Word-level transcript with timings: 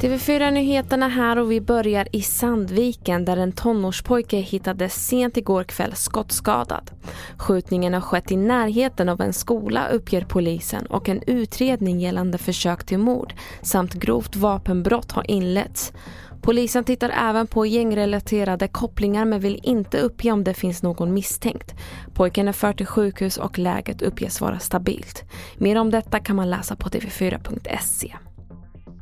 TV4-nyheterna 0.00 1.08
här 1.08 1.38
och 1.38 1.52
vi 1.52 1.60
börjar 1.60 2.08
i 2.12 2.22
Sandviken 2.22 3.24
där 3.24 3.36
en 3.36 3.52
tonårspojke 3.52 4.36
hittades 4.36 5.06
sent 5.06 5.36
igår 5.36 5.64
kväll 5.64 5.94
skottskadad. 5.94 6.90
Skjutningen 7.36 7.94
har 7.94 8.00
skett 8.00 8.30
i 8.30 8.36
närheten 8.36 9.08
av 9.08 9.20
en 9.20 9.32
skola 9.32 9.88
uppger 9.88 10.26
polisen 10.28 10.86
och 10.86 11.08
en 11.08 11.22
utredning 11.26 12.00
gällande 12.00 12.38
försök 12.38 12.84
till 12.84 12.98
mord 12.98 13.34
samt 13.62 13.94
grovt 13.94 14.36
vapenbrott 14.36 15.12
har 15.12 15.30
inletts. 15.30 15.92
Polisen 16.46 16.84
tittar 16.84 17.10
även 17.28 17.46
på 17.46 17.66
gängrelaterade 17.66 18.68
kopplingar 18.68 19.24
men 19.24 19.40
vill 19.40 19.60
inte 19.62 19.98
uppge 19.98 20.32
om 20.32 20.44
det 20.44 20.54
finns 20.54 20.82
någon 20.82 21.14
misstänkt. 21.14 21.74
Pojken 22.14 22.48
är 22.48 22.52
förd 22.52 22.76
till 22.76 22.86
sjukhus 22.86 23.36
och 23.36 23.58
läget 23.58 24.02
uppges 24.02 24.40
vara 24.40 24.58
stabilt. 24.58 25.24
Mer 25.58 25.76
om 25.76 25.90
detta 25.90 26.20
kan 26.20 26.36
man 26.36 26.50
läsa 26.50 26.76
på 26.76 26.88
tv4.se. 26.88 28.16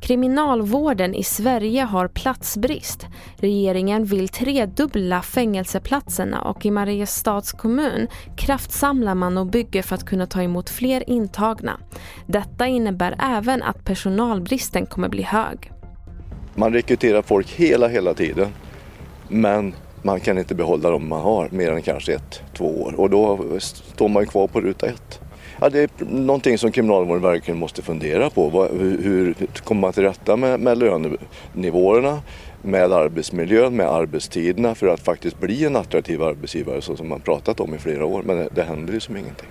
Kriminalvården 0.00 1.14
i 1.14 1.22
Sverige 1.22 1.82
har 1.82 2.08
platsbrist. 2.08 3.06
Regeringen 3.36 4.04
vill 4.04 4.28
tredubbla 4.28 5.22
fängelseplatserna 5.22 6.42
och 6.42 6.66
i 6.66 6.70
Mariestads 6.70 7.52
kommun 7.52 8.08
kraftsamlar 8.36 9.14
man 9.14 9.38
och 9.38 9.46
bygger 9.46 9.82
för 9.82 9.94
att 9.94 10.06
kunna 10.06 10.26
ta 10.26 10.42
emot 10.42 10.70
fler 10.70 11.10
intagna. 11.10 11.80
Detta 12.26 12.66
innebär 12.66 13.16
även 13.18 13.62
att 13.62 13.84
personalbristen 13.84 14.86
kommer 14.86 15.08
bli 15.08 15.22
hög. 15.22 15.73
Man 16.54 16.72
rekryterar 16.72 17.22
folk 17.22 17.50
hela, 17.50 17.88
hela 17.88 18.14
tiden. 18.14 18.48
Men 19.28 19.74
man 20.02 20.20
kan 20.20 20.38
inte 20.38 20.54
behålla 20.54 20.90
dem 20.90 21.08
man 21.08 21.20
har 21.20 21.48
mer 21.50 21.72
än 21.72 21.82
kanske 21.82 22.14
ett, 22.14 22.42
två 22.56 22.82
år 22.82 23.00
och 23.00 23.10
då 23.10 23.38
står 23.60 24.08
man 24.08 24.26
kvar 24.26 24.46
på 24.46 24.60
ruta 24.60 24.86
ett. 24.86 25.20
Ja, 25.60 25.68
det 25.68 25.80
är 25.80 26.04
någonting 26.04 26.58
som 26.58 26.72
Kriminalvården 26.72 27.22
verkligen 27.22 27.58
måste 27.58 27.82
fundera 27.82 28.30
på. 28.30 28.64
Hur, 28.80 29.34
kommer 29.64 29.80
man 29.80 29.92
till 29.92 30.02
rätta 30.02 30.36
med, 30.36 30.60
med 30.60 30.78
lönenivåerna, 30.78 32.22
med 32.62 32.92
arbetsmiljön, 32.92 33.76
med 33.76 33.86
arbetstiderna 33.86 34.74
för 34.74 34.86
att 34.86 35.00
faktiskt 35.00 35.40
bli 35.40 35.64
en 35.64 35.76
attraktiv 35.76 36.22
arbetsgivare 36.22 36.82
så 36.82 36.96
som 36.96 37.08
man 37.08 37.20
pratat 37.20 37.60
om 37.60 37.74
i 37.74 37.78
flera 37.78 38.04
år. 38.04 38.22
Men 38.22 38.36
det, 38.36 38.48
det 38.54 38.62
händer 38.62 38.92
ju 38.92 39.00
som 39.00 39.16
ingenting. 39.16 39.48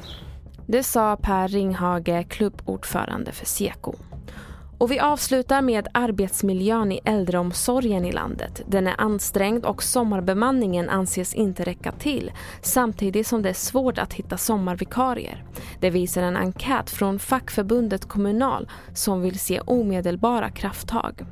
Det 0.68 0.84
sa 0.84 1.16
Per 1.16 1.48
Ringhage, 1.48 2.30
klubbordförande 2.30 3.32
för 3.32 3.46
Seko. 3.46 3.94
Och 4.84 4.92
vi 4.92 5.00
avslutar 5.00 5.62
med 5.62 5.88
arbetsmiljön 5.92 6.92
i 6.92 7.00
äldreomsorgen 7.06 8.06
i 8.06 8.12
landet. 8.12 8.62
Den 8.68 8.88
är 8.88 8.96
ansträngd 8.98 9.66
och 9.66 9.84
sommarbemanningen 9.84 10.90
anses 10.90 11.34
inte 11.34 11.64
räcka 11.64 11.92
till 11.92 12.32
samtidigt 12.62 13.28
som 13.28 13.42
det 13.42 13.50
är 13.50 13.54
svårt 13.54 13.98
att 13.98 14.14
hitta 14.14 14.38
sommarvikarier. 14.38 15.44
Det 15.80 15.90
visar 15.90 16.24
en 16.24 16.38
enkät 16.38 16.90
från 16.90 17.20
fackförbundet 17.20 18.06
Kommunal 18.06 18.70
som 18.94 19.22
vill 19.22 19.40
se 19.40 19.60
omedelbara 19.60 20.50
krafttag. 20.50 21.26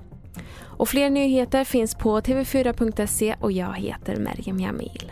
Och 0.62 0.90
fler 0.90 1.10
nyheter 1.10 1.64
finns 1.64 1.96
på 1.96 2.20
tv4.se 2.20 3.36
och 3.40 3.52
jag 3.52 3.74
heter 3.74 4.16
Merjem 4.16 4.60
Jamil. 4.60 5.12